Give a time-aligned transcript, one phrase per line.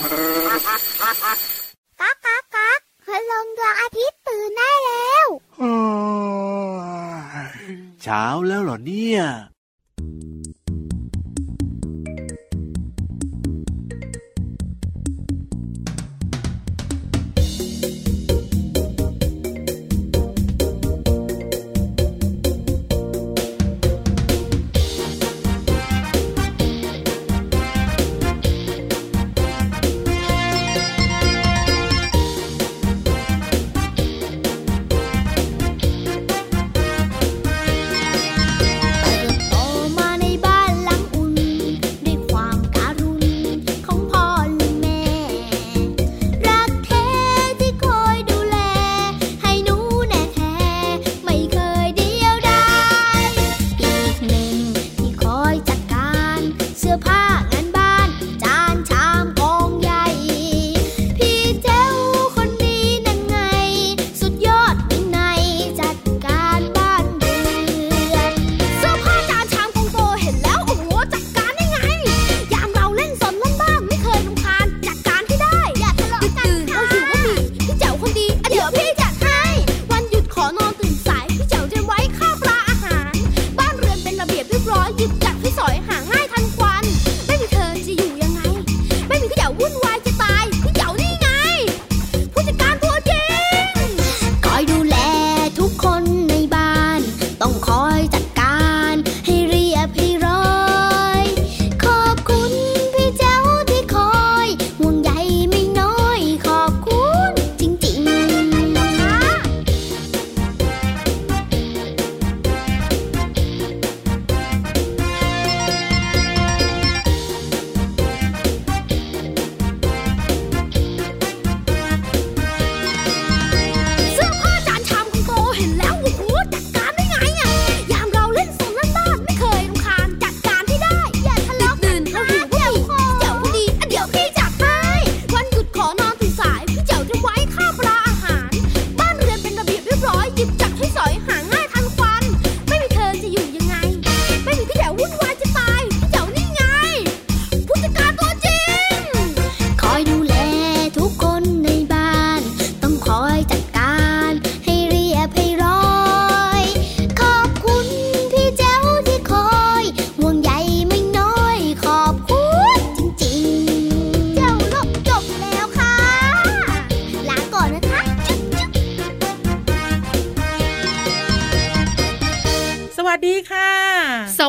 [0.00, 5.26] ก๊ากก๊ากก๊ากพลงดวงอาทิตย์ตื่นได้แล้ว
[8.02, 9.20] เช้าแล้วเหรอเนี่ย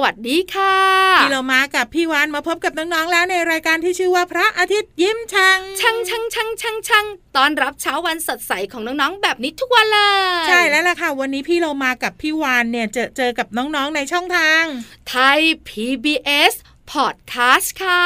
[0.09, 0.75] วัสดีค่ะ
[1.21, 7.05] พี่เรามากับพี่วานมาพบกับน้องๆแล้วในรายการที่ชื่อว่าพระอาทิตย์ยิ้มช่างช่างช่างช่างช่างช่าง
[7.37, 9.99] ตอนรับเช้าวันสดใสของน้องๆแบบนี้ทุกวันเล
[10.43, 14.61] ยใช่แล้วล่ะค่ะ วันนี้พี่เรามากับพี่วานเนี่ยเจอเจอกับน้องๆในช่องทาง
[15.09, 16.53] ไทย PBS
[16.93, 18.05] Podcast ค่ะ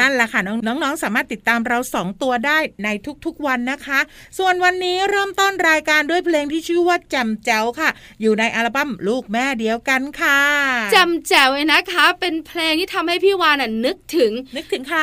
[0.00, 2.88] นั่นแหละค่ะน้องน้องๆ สามารถติดตามเราสองตัวได้ใน
[3.24, 4.00] ทุกๆวันนะคะ
[4.38, 10.40] ส่วนวันนี้เริ่มต้นรายการด้วยเพลงที่ชื่อว่าจำแจ๋วค่ะ อยู่ในอัลบั้มลูกแม่เดียวกันค่ะ
[10.94, 15.00] จำแจ๋วเลยนะคะ เป็นเพลงที่ทำให้พี่วานน่ะนึกถึง นึกถึงใคร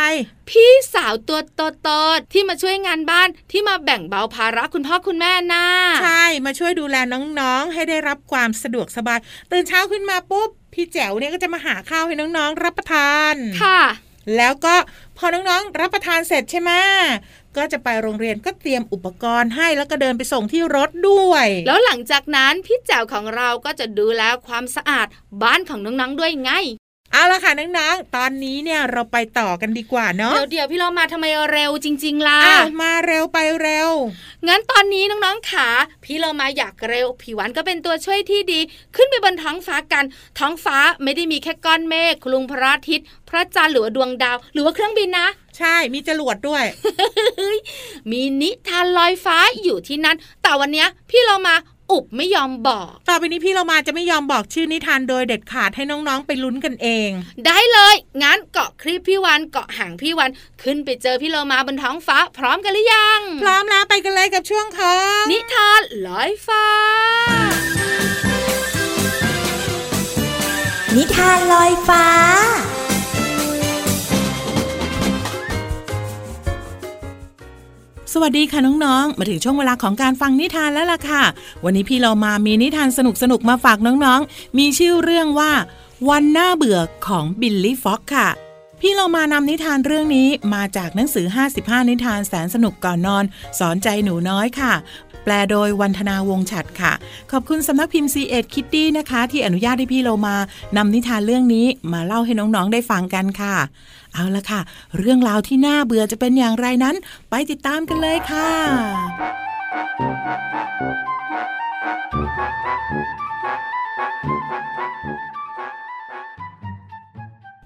[0.49, 1.39] พี่สาวตัว
[1.83, 5.65] โตๆที่มาช่วยงานบ้านที่มาแบ่งเบาภาระคุณพ่อคุณแม่น่า
[6.03, 9.19] ใช่มาช่วยดูแลน้องๆ ให้ได้รับความสะดวกสบาย
[9.51, 13.81] ตื่นเช้าขึ้นมาปุ๊บ พี่แจ๋วเนี่ยก็จะมาหาข้าวให้น้องๆ รับประทาน ค่ะ
[14.37, 14.75] แล้วก็
[15.17, 16.71] พอน้องๆ รับประทานเสร็จใช่ไหม
[17.57, 25.07] ก็จะไปโรงเรียนก็เตรียมอุปกรณ์ให้แล้วก็เดินไปส่งที่รถด้วย แล้วหลังจากนั้นพี่แจ๋วของเราก็จะดูแลความสะอาด
[25.41, 26.51] บ้านของน้องๆด้วยไง
[27.13, 33.89] เอาละค่ะน้องๆ ตอนนี้เนี่ยเราไปต่อกันดีกว่าเนาะ เดี๋ยวเดี๋ยวพี่เรามาทำไมเร็วจริง ๆ ล่ะอ้าวมาเร็วไปเร็ว
[34.47, 35.67] งั้นตอนนี้น้องๆขา
[36.03, 38.59] พี่เรามาอยากเร็วพี่หวันก็เป็นตัวช่วยที่ดี
[38.95, 40.05] ขึ้นไปบนท้องฟ้ากัน
[40.39, 46.63] ท้องฟ้าไม่ได้มีแค่ก้อนเมฆคลุงพระอาทิตย์ พระจันทร์หรือว่าดวงดาว หรือว่าเครื่องบินนะ ใช่ มีจรวดด้วย
[48.11, 51.55] มีนิทานลอยฟ้าอยู่ที่นั่นแต่วันเนี้ยพี่เรามา
[51.91, 57.09] อุบไม่ยอมบอก ต่อไปนี้พี่เรามาจะไม่ยอมบอกชื่อนิทานโดยเด็ดขาดให้น้องๆไปลุ้นกันเอง
[57.45, 60.29] ได้เลยงั้นเกาะคลิปพี่วันเกาะหางพี่วัน
[60.63, 66.65] ขึ้นไปเจอพี่เรามาบนท้องฟ้า พร้อมกันหรือยัง พร้อมแล้วไปกันเลยกับช่วงของนิทานลอยฟ้า
[70.95, 72.05] นิทานลอยฟ้า
[78.13, 81.23] สวัสดีค่ะน้องๆ มาถึงช่วงเวลาของการฟังนิทานแล้วล่ะค่ะ
[81.63, 82.99] วันนี้พี่เรามามีนิทานส
[83.31, 85.51] นุกๆ มาฝากน้องๆ มีชื่อเรื่องว่า
[86.09, 88.29] วันน่าเบื่อของบิลลี่ฟ็อกค่ะ
[88.81, 91.25] พี่เรามานำนิทานเรื่องนี้มาจากหนังสือ
[91.57, 93.23] 55 นิทานแสนสนุกก่อนนอน
[93.59, 94.73] สอนใจหนูน้อยค่ะ
[95.23, 96.93] แปลโดยวันธนาวงฉัดค่ะ
[97.31, 100.35] ขอบคุณสำนักพิมพ์ C ีเอ็ดคิตตี้นะคะ ที่อนุญาตให้พี่เรามา
[100.77, 103.55] นำนิทานเรื่องนี้มาเล่าให้น้องๆได้ฟังกันค่ะ
[104.17, 104.61] เอาละค่ะ
[104.97, 106.95] เรื่องราวที่น่าเบื่อจะเป็นอย่างไรนั้น
[107.29, 108.51] ไปติดตามกันเลยค่ะ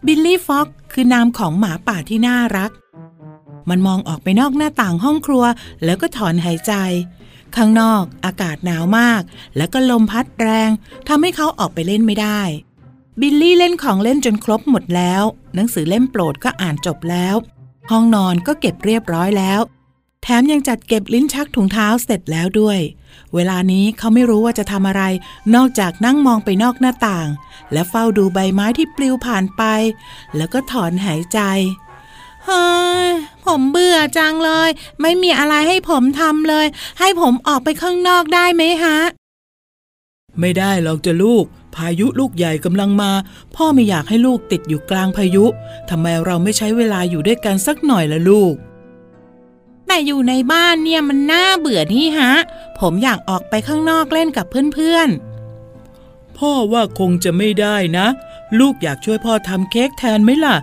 [0.06, 2.72] บิลลี่ฟ็อกคือนามของหมาป่าที่น่ารัก
[3.70, 5.44] มันมองออกไปนอกหน้าต่างห้องครัว
[5.86, 6.74] แล้วก็ถอนหายใจ
[7.56, 9.22] ข้างนอกอากาศหนาวมาก
[9.58, 10.70] แล้วก็ลมพัดแรง
[11.08, 12.42] ทำให้เขาออกไปเล่นไม่ได้
[13.20, 15.24] บิลลี่เล่นของเล่นจนครบหมดแล้ว
[15.56, 17.36] หนังสือเล่มโปรดก็อ่านจบแล้ว
[17.92, 19.60] ห้องนอนก็เก็บเรียบร้อยแล้ว
[20.24, 22.80] แถมยังจัดเก็บลิ้นชักถุงเท้าเสร็จแล้วด้วย
[23.34, 25.04] เวลานี้เขาไม่รู้ว่าจะทำอะไร
[25.56, 27.28] นอกจากนั่งมองไปนอกหน้าต่าง
[27.74, 29.64] และเฝ้าดูใบไม้ที่ปลิวผ่านไป
[30.36, 31.40] แล้วก็ถอนหายใจ
[32.46, 32.70] เฮ้
[33.08, 33.10] ย
[33.46, 34.70] ผมเบื่อจังเลย
[35.02, 36.66] ไม่มีอะไรให้ผมทำเลย
[37.00, 38.98] ให้ผมออกไปข้างนอกได้ไหมฮะ
[40.40, 43.12] ไม่ได้หรอกจะลูก พายุลูกใหญ่กำลังมา
[43.56, 45.46] พ่อไม่อยากให้ลูกติดอยู่กลางพายุ
[45.90, 48.54] ทำไมเราไม่ใช้เวลาอยู่ด้วยกันสักหน่อยละลูก
[49.88, 52.34] แต่อยู่ในบ้านเนี่ยมันน่าเบื่อนี่ฮะ
[52.80, 58.08] ผมอยากออกไปข้างนอกเล่นกับเพื่อนๆ พ่อว่าคงจะไม่ได้นะ
[58.60, 60.56] ลูกอยากช่วยพ่อทำเค้กแทนไหมล่ะ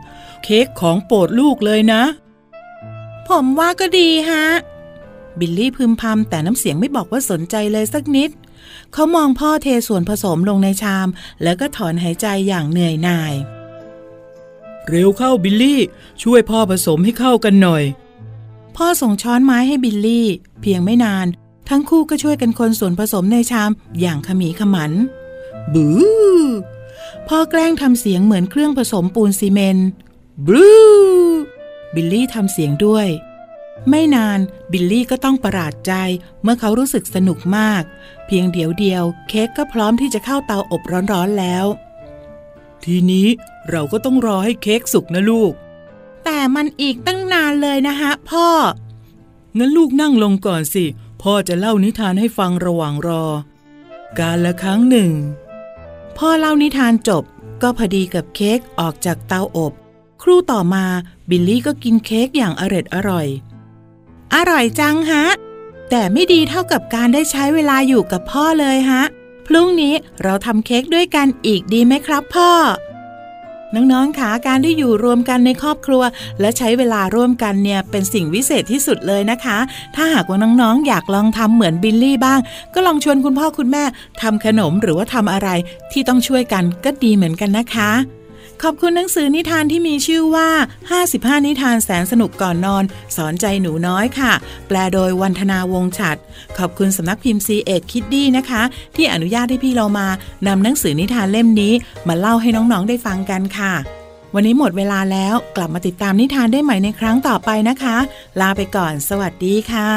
[0.45, 2.03] เค้กของโปรดลูกเลยนะ
[3.29, 4.45] ผมว่าก็ดีฮะ
[5.39, 8.31] บิลลี่พึมพำแต่น้ำเสียงไม่บอกว่าสนใจเลยสักนิด
[8.93, 11.09] เขามองพ่อเทส่วนผสมลงในชาม
[11.43, 13.35] แล้วก็ถอนหายใจอย่างเหนื่อยหน่าย
[14.89, 15.81] เร็วเข้าบิลลี่
[16.23, 17.85] ช่วยพ่อผสมให้เข้ากันหน่อย
[18.77, 20.29] พ่อส่งช้อนไม้ให้บิลลี่
[20.61, 21.27] เพียงไม่นาน
[21.69, 23.71] ทั้งคู่ก็ช่วยกันคนส่วนผสมในชาม
[24.01, 24.93] อย่างขมีขมัน
[25.75, 25.87] บู
[27.29, 29.89] พ่อแกล้งทำเสียงเหมือนเครื่องผสมปูนซีเมนต์
[30.47, 30.69] บลู
[31.95, 33.07] บิลลี่ทำเสียงด้วย
[33.91, 34.39] ไม่นาน
[34.73, 35.93] บิลลี่ก็ต้องประหลาดใจ
[36.43, 37.83] เมื่อเขารู้สึกสนุกมาก
[38.27, 40.83] เพียงเดียวเดียว เค้กก็พร้อมที่จะเข้าเตาอบ
[41.13, 41.67] ร้อนๆแล้ว
[42.85, 43.29] ทีนี้
[43.71, 45.53] เราก็ต้องรอให้เค้กสุกนะลูก
[46.25, 48.49] แต่มันอีกตั้งนานเลยนะฮะพ่อ
[49.59, 50.85] งั้นลูกนั่งลงก่อนสิ
[51.23, 53.25] พ่อจะเล่านิทานให้ฟังระหว่างรอ
[54.19, 55.11] การละครั้งหนึ่ง
[56.19, 57.25] พ่อเล่านิทานจบ
[57.63, 59.73] ก็พอดีกับเค้กออกจากเตาอบ
[60.23, 60.85] ครู่ต่อมา
[61.31, 65.25] บิลลี่ก็กินเค้กอย่างเอร็ดอร่อย อร่อยจังฮะ
[65.91, 69.03] แต่ไม่ดีเท่ากับการได้ใช้เวลาอยู่กับพ่อเลยฮะ
[69.47, 72.51] พรุ่งนี้เราทำเค้กด้วยกันอีกดีไหมครับพ่อ
[73.75, 76.03] น้องๆคะการที่อยู่รวมกันในครอบครัว
[76.41, 79.59] และใช้เวลาร่วมกันเนี่ยเป็นสิ่งวิเศษที่สุดเลยนะคะ
[79.95, 82.41] ถ้าหากว่าน้องๆ อยากลองทำเหมือนบิลลี่บ้าง
[82.75, 83.85] ก็ลองชวนคุณพ่อคุณแม่
[84.23, 85.49] ทำขนมหรือว่าทำอะไร
[85.93, 87.91] ที่ต้องช่วยกันก็ดีเหมือนกันนะคะ
[88.65, 90.49] ขอบคุณหนังสือนิทานที่มีชื่อว่า
[90.99, 92.85] 55 นิทานแสนสนุกก่อนนอน
[93.17, 94.33] สอนใจหนูน้อยค่ะ
[94.69, 96.17] แปลโดยวันธนาวงฉัด
[96.59, 98.63] ขอบคุณสำนักพิมพ์ C ีเอ็ดคิดดี้นะคะ
[98.97, 100.07] ที่อนุญาตให้พี่เรามา
[100.47, 101.73] นำหนังสือนิทานเล่มนี้
[102.09, 103.73] มาเล่าให้น้องๆได้ฟังกันค่ะ
[104.35, 107.97] วันนี้หมดเวลาแล้วกลับมาติดตามนิทานได้ใหม่ในครั้งต่อไปนะคะ
[108.41, 109.93] ลาไปก่อน สวัสดีค่ะ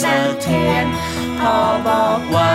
[0.00, 0.86] สะเทือน
[1.38, 1.56] พ่อ
[1.88, 2.54] บอกว่า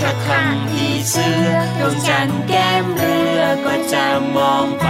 [0.00, 4.06] ถ้าขังที่เสือดวงจันทร์แก้มเรือก็จะ
[4.36, 4.88] มองไป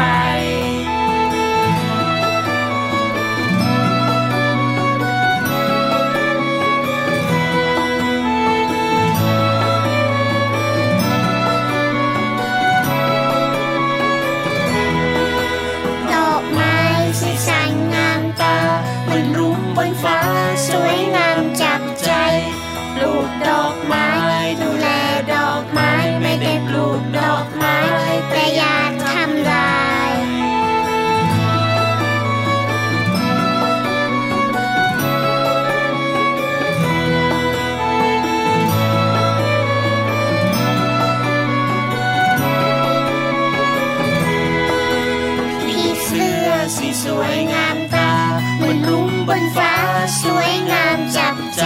[50.23, 51.65] สวยงามจับใจ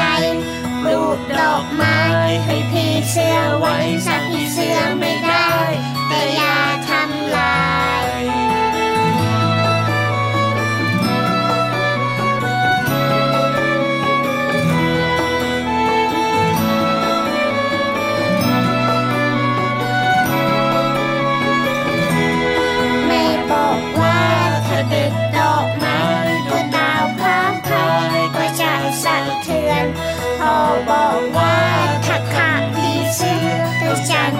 [0.82, 1.98] ปลูกดอกไม้
[2.44, 5.12] ให้พี่เสื้อไว้สักพี่เสื้อไม่
[34.08, 34.31] Jack.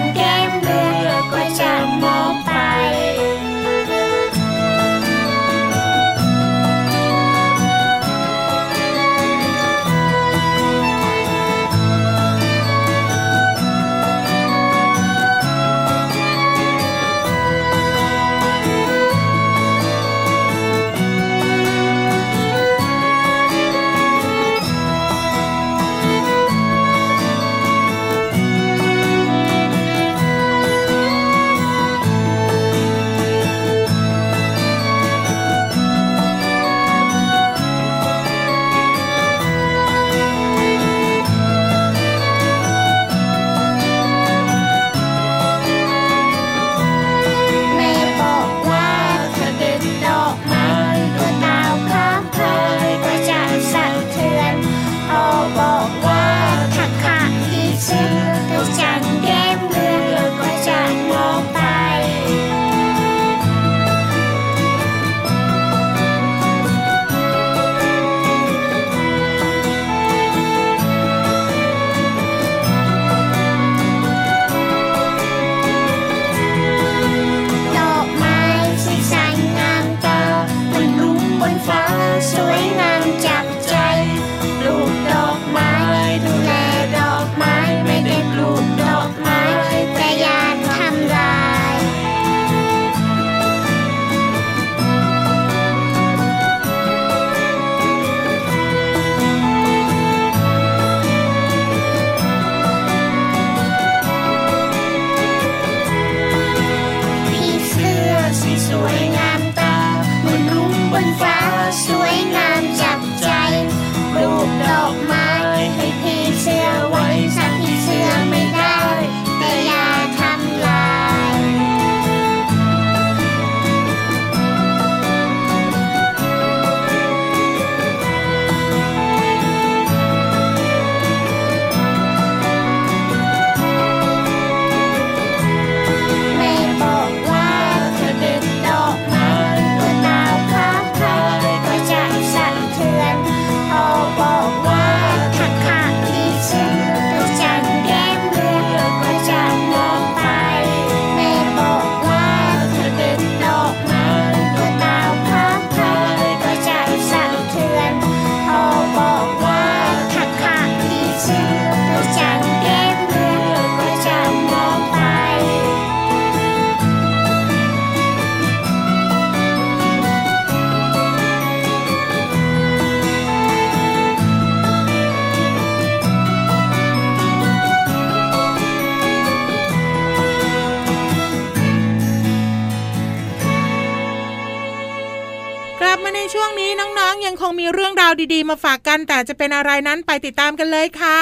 [188.13, 191.21] าวดีๆ มาฝากกันแต่จะเป็นอะไรนั้นไปติดตามกันเลยค่ะ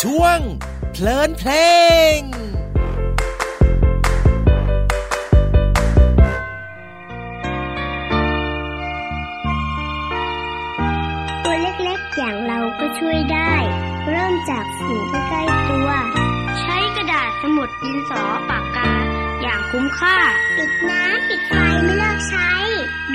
[0.00, 0.38] ช่วง
[0.92, 1.50] เพลินเพล
[2.16, 2.18] ง
[11.44, 13.54] ตัวเล็กๆอย่างเราก็ช่วยได้
[14.08, 15.90] เริ่มจากสิ่งใกล้ๆตัว
[16.60, 18.92] ใช้กระดาษสมุดดินสอปากกา
[19.42, 20.16] อย่างคุ้มค่า
[20.56, 21.52] ปิดน้ำปิดไฟ
[21.82, 22.52] ไม่เลิกใช้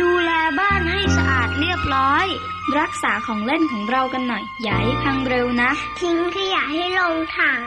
[0.02, 2.28] ดูแลบ้านให้สะอาดเรียบร้อย
[2.80, 7.64] รักษาของเล่นของเรากันหน่อย อย่าให้พังเร็วนะ ทิ้งขยะให้ลงถัง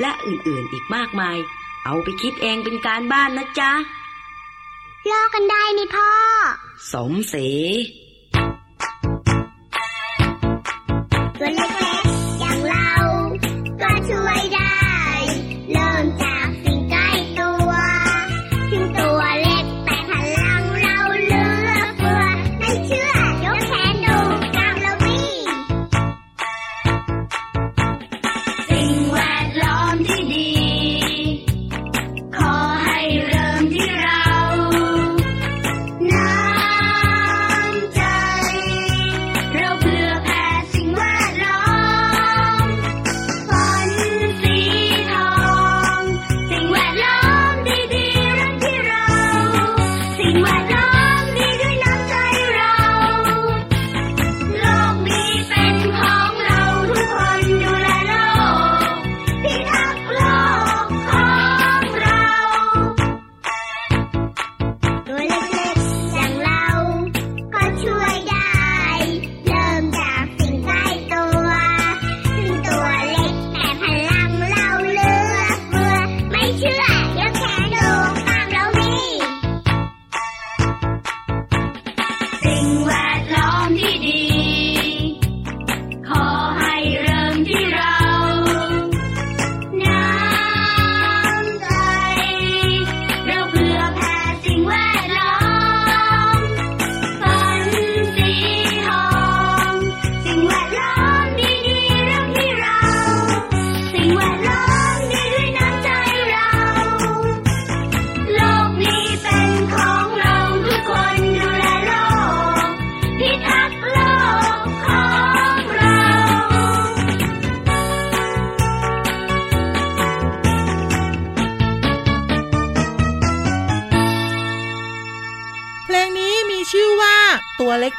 [0.00, 1.38] และอื่นๆอีกมากมาย
[1.84, 3.72] เอาไปคิดเองเป็นการบ้านนะจ๊ะ
[5.10, 6.10] ลอกกันได้นี่พ่อ
[6.92, 7.48] สมศรี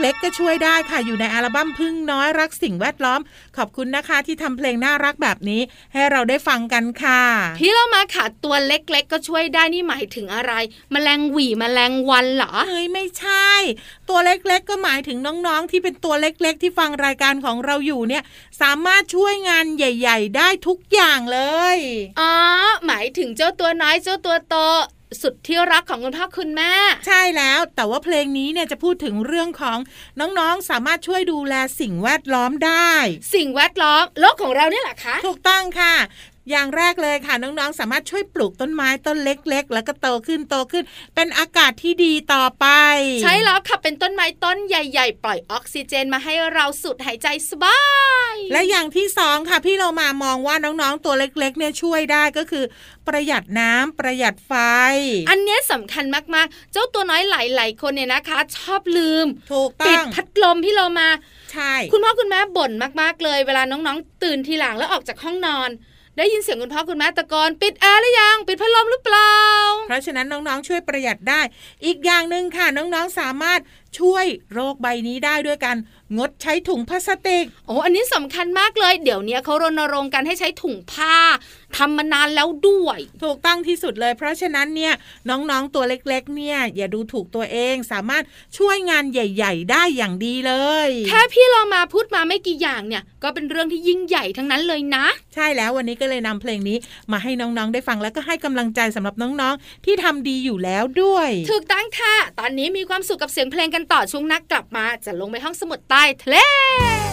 [0.06, 3.22] ล็กๆ ก็ช่วยได้ค่ะ อยู่ในอัลบั้มพึ่งน้อยรักสิ่งแวดล้อม
[3.58, 5.62] ขอบคุณนะคะที่ทำเพลงน่ารักแบบนี้
[5.94, 7.22] ให้เราได้ฟังกันค่ะ
[7.60, 10.54] พี่เรามาค่ะตัวเล็กๆ ก็ช่วยได้นี่หมายถึงอะไร
[10.92, 13.50] แมลงหวีแมลงวันเหรอเฮ้ยไม่ใช่
[14.10, 18.24] ตัวเล็กๆ ก็หมายถึงน้องๆ ที่เป็นตัวเล็กๆ ที่ฟังรายการของเราอยู่เนี่ย
[18.62, 21.40] สามารถช่วยงานใหญ่ ๆ ได้ทุกอย่างเล
[21.76, 21.78] ย
[22.20, 22.34] อ๋อ
[22.86, 24.56] หมายถึงเจ้าตัวน้อยเจ้าตัวโต
[25.22, 26.74] สุดที่รักของคุณพ่อคุณแม่
[27.08, 29.78] ใช่แล้วแต่ว่าเพลงนี้เนี่ยจะพูดถึงเรื่องของ
[30.20, 32.92] น้องๆ สามารถช่วยดูแลสิ่งแวดล้อมได้
[33.36, 35.96] สิ่งแวดล้อมโลกของเราเนี่ยแหละคะ ถูกต้องค่ะ
[36.50, 40.84] อย่างแรกเลยค่ะน้องๆ สามารถช่วยปลูกต้นไม้ต้นเล็ก ๆ แล้วก็โตขึ้นโตขึ้น
[41.16, 42.66] เป็นอากาศที่ดีต่อไป
[43.24, 47.80] ใช่แล้วค่ะเป็นต้นไม้ต้นใหญ่ๆ ปล่อยออกซิเจนมาให้เราสูดหายใจสบา
[48.34, 52.64] ย และอย่างที่สองค่ะพี่เรามามองว่าน้องๆ ตัวเล็กๆ เนี่ยช่วยได้ก็คือ
[53.08, 54.54] ประหยัดน้ำประหยัดไฟ
[55.30, 61.10] อันเนี้ยสำคัญมากๆ เจ้าตัวน้อยหลายๆคนเนี่ยนะคะ ชอบลืมถูกปิต้ดองพัดลมพี่เรามา
[61.52, 65.70] ใช่ คุณพ่อคุณแม่บ่นมากๆเลย เวลาน้องๆ ตื่นทีหลังแล้วออกจากห้องนอน
[66.18, 69.36] ได้ยินเสียงคุณพ่อคุณแม่ตะโกนปิดแอร์หรือยังปิดพัดลมหรือเปล่า
[69.88, 71.42] เพราะฉะนั้นน้องๆ ช่วยประหยัดได้
[71.86, 73.60] อีกอย่างหนึ่งค่ะน้องๆสามารถ
[74.00, 75.76] ช่วยโรคใบนี้ได้ด้วยกัน
[76.18, 81.16] งดใช้ถุงพลาสติกโอ้อันนี้สำคัญมากเลย เดี๋ยวนี้เขารณรงค์กันให้ใช้ถุงผ้า
[81.78, 84.94] ทำมานานแล้วด้วย ถูกต้องที่สุดเลย เพราะฉะนั้นเนี่ย
[85.30, 88.24] น้องๆตัวเล็ก ๆ เนี่ย อย่าดูถูกตัวเองสามารถ
[88.58, 90.54] ช่วยงานใหญ่ ๆ ได้อย่างดีเล
[90.88, 95.06] ยแค่พี่เรามาพูดมาไม่กี่อย่างเนี่ย ก็เป็นเรื่องที่ยิ่งใหญ่ทั้งนั้นเลยนะ
[95.36, 96.78] ใช่แล้ววันนี้ก็เลยนำเพลงนี้
[97.12, 107.13] มาให้น้องๆได้ฟังแล้วก็ให้กำลังใจสำหรับน้องๆ ที่ทำดีอยู่แล้วด้วย ถูกต้องค่ะ ตอนนี้มีความสุขกับเสียงเพลงกันต่อช่วงนักกลับมา จะลงไปห้องสมุดใต้ทะเล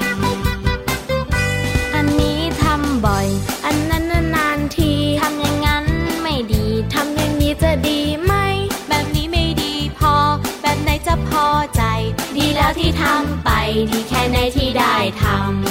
[13.91, 15.70] ดีแค่ไหนที่ได้ทำ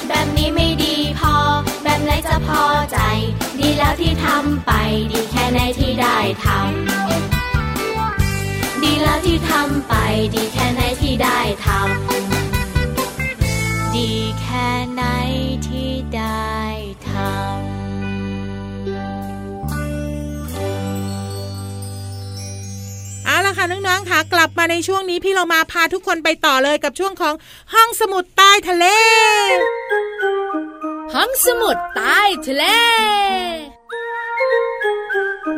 [2.01, 2.97] แบบไหนจะพอใจ
[3.59, 4.71] ดีแล้วที่ทำไป
[5.11, 9.93] ดีแค่ไหนที่ได้ทำดีแล้วที่ทำไป
[10.35, 14.11] ดีแค่ไหนที่ได้ทำดี
[14.41, 15.03] แค่ไหน
[15.67, 16.51] ที่ได้
[17.09, 17.41] ทำ
[23.25, 27.33] เอาละค่ะน้องๆค่ะ กลับมาในช่วงนี้พี่เรามาพาทุกคนไปต่อเลยกับช่วงของ
[27.73, 28.85] ห้องสมุดใต้ทะเล
[31.15, 32.63] ห้องสมุดใต้ทะเล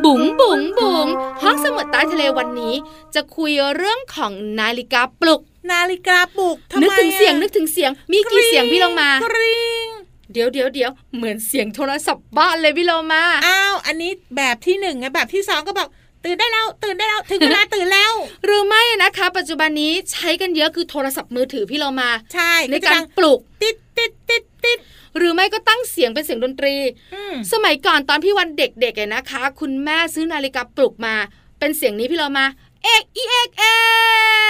[0.04, 1.06] บุ๋งบุ๋งบุ๋ง
[1.42, 2.74] ห้องสมุดใต้ทะเลวันนี้
[3.14, 5.40] จะคุยเรื่องของนาฬิกาปลุก
[5.72, 9.88] นาฬิกาปลุกทำไมนึกถึงเสียงอะนึกถึงเสียง มีกี่เสียงพี่ลงมากริ๊ง
[10.32, 15.88] เดี๋ยวเดี๋ยวเดี๋ยวเหมือนเสียงโทรศัพท์บ้านเลยพี่โลมาอ้าวอันนี้แบบที่หนึ่งไงแบบที่สองก็บอก
[16.24, 18.14] ตื่นได้แล้วตื่นได้แล้วถึงเวลาตื่นแล้ว
[18.44, 24.78] หรือไม่นะคะ ปัจจุบันนี้ใช้กันเยอะคือโทรศัพท์มือถือพี่เรามา ใช่ในจะการดังปลุกติดติดติดติด
[25.16, 26.74] หรือไม่ก็ตั้งเสียงเป็นเสียงดนตรี
[27.14, 31.14] อืมสมัยก่อนตอนพี่วันเด็กๆอะนะคะ คุณแม่ซื้อนาฬิกาปลุกมา
[31.58, 32.46] เป็นเสียงนี้พี่เรามา
[32.84, 33.64] เอกอีเอกเอ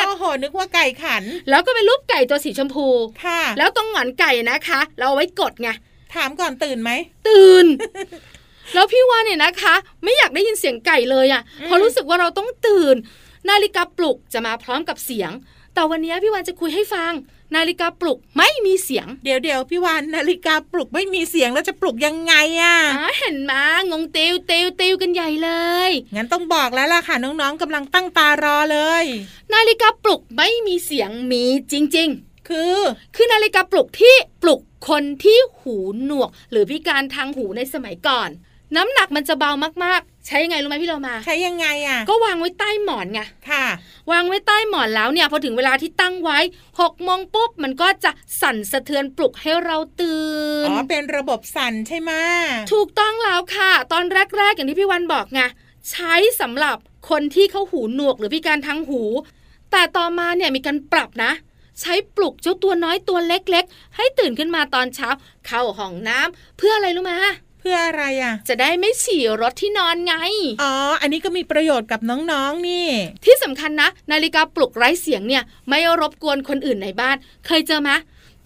[0.02, 2.86] กโอ้โหนึกว่าไก่ขัน แล้วก็เป็นรูปไก่ตัวสีชมพู
[3.24, 5.68] ค่ะ แล้วตรงหงอนไก่นะคะ เราเอาไว้กดไง
[6.14, 6.90] ถามก่อนตื่นไหม
[7.28, 7.66] ตื่น
[8.74, 9.74] แล้วพี่ว่าเนี่ยนะคะ
[10.04, 12.96] ไม่อยากได้ยินเสียงไก่เลยอะ่ะเพราะรู้สึกว่าเราต้องตื่น
[13.48, 15.30] นาฬิกาปลุกจะมาพร้อมกับเสียง
[15.74, 17.12] แต่วันนี้พี่วานจะคุยให้ฟัง
[17.56, 25.50] นาฬิกาปลุกไม่มีเสียง เดี๋ยวเดี๋ยวพี่วานนาฬิกาปลุกไม่มีเสียงแล้วจะปลุกยังไงอะอ่าเห็นมางงเตียวเตียวเตียวกันใหญ่เล
[25.88, 29.04] ย งั้นต้องบอกแล้วล่ะค่ะน้องๆกำลังตั้งตารอเลย
[29.54, 32.10] นาฬิกาปลุกไม่มีเสียงมีจริง
[32.48, 38.30] คือๆคือนาฬิกาปลุกที่ปลุกคนที่หูหนวก หรือพิการทางหูในสมัยก่อน
[38.76, 39.50] น้ำหนักมันจะเบา
[39.84, 43.64] มากๆ ใช้ยังไงรู้ไหมพี่เรามา ใช้ยังไงอะก็วางไว้ใต้หมอนไงค่ะ
[44.12, 46.38] วางไว้ใต้หมอนแล้วเนี่ยพอถึงเวลาที่ตั้งไว้
[46.80, 48.10] หกโมงปุ๊บมันก็จะ
[48.40, 50.22] สั่นสะเทือนปลุกให้เราตื่
[50.66, 52.12] นอ๋อเป็นระบบสั่นใช่ไหม
[52.72, 54.04] ถูกต้องแล้วค่ะ ตอน
[54.36, 55.40] แรกๆอย่างที่พี่วันบอกไง
[55.90, 56.76] ใช้สำหรับ
[57.10, 59.02] คนที่เขาหูหนวกหรือพิการทางหู
[59.70, 61.32] แต่ต่อมาเนี่ยมีการปรับนะ
[61.80, 65.08] ใช้ปลุกเจ้าตัวน้อยตัวเล็กๆ ให้ตื่นขึ้นมาตอนเช้า
[65.46, 67.12] เข้าห้องน้ำเพื่ออะไรรู้ไหม
[67.53, 70.14] เพื่ออะไรอะจะได้ไม่ฉี่รถที่นอนไง
[70.62, 72.88] อ๋อ อันนี้ก็มีประโยชน์กับน้องๆ นี่
[73.24, 77.90] ที่สำคัญนะ นาฬิกาปลุกไร้เสียงเนี่ย ไม่รบกวนคนอื่นในบ้าน เคยเจอไหม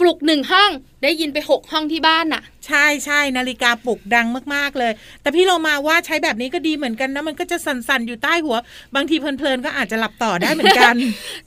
[0.01, 0.71] ปลุกหนึ่งห้อง
[1.03, 8.57] ได้ยินไปหกห้องที่บ้านน่ะ ใช่ใช่นาฬิกาปลุกดังมากๆเลย แต่พี่เรามาว่าใช้แบบนี้ก็ดีเหมือนกันนะมันก็จะสั่นๆอยู่ใต้หัว
[8.95, 10.95] บางทีเพลินๆก็อาจจะหลับต่อได้เหมือนกัน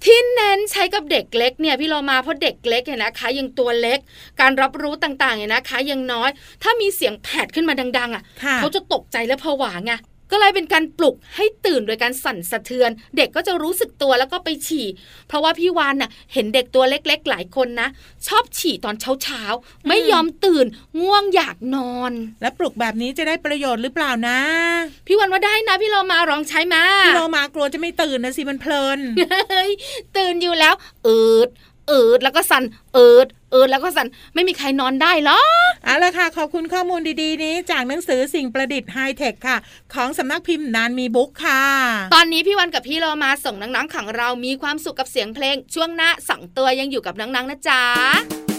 [0.04, 4.00] ที่เน้นใช้กับเด็กเล็กเนี่ยพี่เรามาเพราะเด็กเล็กเนี่ยนะคะยังตัวเล็ก
[4.42, 6.30] การรับรู้ต่างๆเนี่ยนะคะยังน้อย
[6.64, 9.94] ถ้ามีเสียงแผดขึ้นมาดัง ๆ อะค่ะเขาจะตกใจและผวาไง
[10.32, 14.86] ก็เลยเป็นการปลุกให้ตื่นโดยการสั่นสะเทือน เด็กก็จะรู้สึกตัวแล้วก็ไปฉี่
[15.28, 17.88] เพราะว่าพี่วานน่ะเห็นเด็กตัวเล็ก ๆ หลายคนนะ
[18.28, 20.66] ชอบฉี่ตอนเช้าๆไม่ยอมตื่น
[21.02, 24.40] ง่วงอยากนอน แล้วปลุกแบบนี้จะได้ประโยชน์หรือเปล่านะ
[25.08, 29.00] พี่วันว่าได้นะ พี่เรามาลองใช้มาพี่เรามากลัวจะไม่ตื่นนะสิมันเพลิน
[29.52, 29.72] เฮ้ย
[30.18, 30.74] ตื่นอยู่แล้ว
[31.08, 31.50] อืด
[31.92, 32.64] อืดแล้วก็สั่น
[32.98, 39.58] อืดอืดแล้วก็สั่นไม่มีใครนอนได้หรอกเอาละค่ะ ขอบคุณข้อมูลดีๆ นี้ จากหนังสือสิ่งประดิษฐ์ไฮเทคค่ะ
[39.94, 41.64] ของสำนักพิมพ์นานมีบุ๊กค่ะ
[42.14, 48.51] ตอนนี้พี่วันกับพี่เรามาส่งน้องๆขังเรามีความสุขกับเสียงเพลง ช่วงหน้าสองตัวยังอยู่กับน้องๆนะจ๊ะ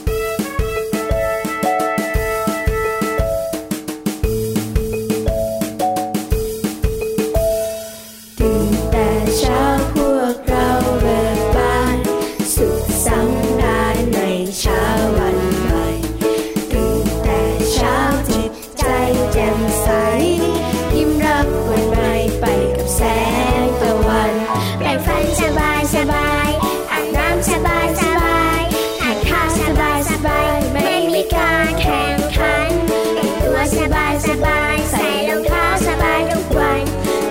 [25.41, 26.49] สบายสบาย
[26.93, 28.61] อาบน้ำสบายสบาย
[29.01, 32.71] ทานข้าวสบายสบาย ไม่มีการแข่งขัน
[33.15, 36.83] แต่งตัวสบายสบายใส่รองเท้าสบายทุกวัน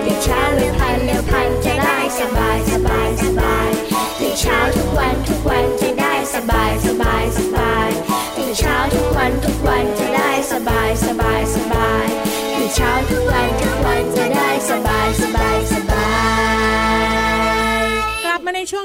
[0.04, 3.70] ตื่นเช้าเร็วพันเร็วพันจะได้สบายสบายสบาย
[4.18, 7.90] ตื่นเช้าทุกวันทุกวันจะได้สบายสบายสบาย
[8.36, 12.06] ตื่นเช้าทุกวันทุกวันจะได้สบายสบายสบาย
[12.54, 15.51] ตื่นเช้าทุกวันทุกวันจะได้สบายสบายสบาย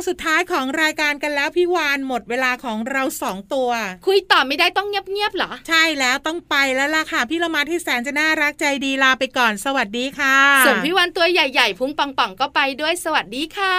[0.08, 3.70] สุดท้ายของรายการกันแล้วพี่วานหมดเวลาของเราสองตัว
[4.08, 13.78] คุยต่อไม่ได้ต้องเงียบๆเหรอ ใช่แล้วต้องไปแล้วล่ะค่ะ พี่เรามาที่แสนจะน่ารักใจดีลาไปก่อนสวัสดีค่ะ ส่วนพี่วันตัวใหญ่ๆพุงป่องๆก็ไปด้วยสวัสดีค่ะ